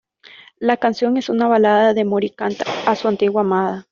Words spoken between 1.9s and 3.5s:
que Morey canta a su antigua